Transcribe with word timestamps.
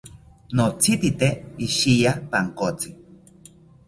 Notzitzite 0.55 1.27
ishiya 1.67 2.11
pankotzi 2.31 2.89